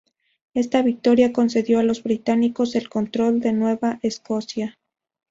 Esta 0.55 0.81
victoria 0.81 1.31
concedió 1.31 1.77
a 1.77 1.83
los 1.83 2.01
británicos 2.01 2.73
el 2.73 2.89
control 2.89 3.39
de 3.39 3.53
Nueva 3.53 3.99
Escocia. 4.01 4.79